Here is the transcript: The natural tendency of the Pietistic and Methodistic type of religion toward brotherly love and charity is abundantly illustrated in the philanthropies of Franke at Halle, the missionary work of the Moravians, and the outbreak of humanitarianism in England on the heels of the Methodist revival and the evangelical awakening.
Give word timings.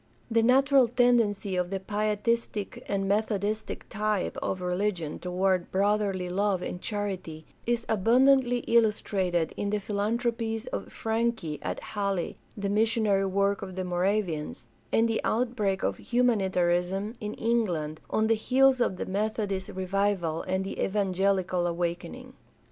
The 0.31 0.41
natural 0.41 0.87
tendency 0.87 1.55
of 1.55 1.69
the 1.69 1.79
Pietistic 1.79 2.83
and 2.87 3.07
Methodistic 3.07 3.87
type 3.87 4.35
of 4.37 4.59
religion 4.59 5.19
toward 5.19 5.69
brotherly 5.69 6.27
love 6.27 6.63
and 6.63 6.81
charity 6.81 7.45
is 7.67 7.85
abundantly 7.87 8.61
illustrated 8.65 9.53
in 9.55 9.69
the 9.69 9.79
philanthropies 9.79 10.65
of 10.65 10.91
Franke 10.91 11.59
at 11.61 11.83
Halle, 11.83 12.35
the 12.57 12.67
missionary 12.67 13.27
work 13.27 13.61
of 13.61 13.75
the 13.75 13.85
Moravians, 13.85 14.65
and 14.91 15.07
the 15.07 15.21
outbreak 15.23 15.83
of 15.83 15.97
humanitarianism 15.97 17.13
in 17.21 17.35
England 17.35 18.01
on 18.09 18.25
the 18.25 18.33
heels 18.33 18.81
of 18.81 18.97
the 18.97 19.05
Methodist 19.05 19.69
revival 19.69 20.41
and 20.41 20.63
the 20.65 20.81
evangelical 20.83 21.67
awakening. 21.67 22.33